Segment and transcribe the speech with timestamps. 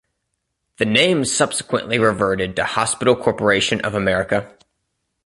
[0.77, 4.51] The name subsequently reverted to Hospital Corporation of America.